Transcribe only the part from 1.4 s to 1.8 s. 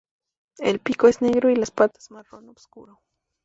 y las